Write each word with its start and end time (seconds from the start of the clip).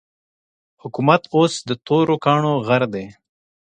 حکومت 0.81 1.21
اوس 1.35 1.53
د 1.69 1.71
تورو 1.85 2.15
کاڼو 2.25 2.53
غر 2.67 2.83
دی. 2.93 3.05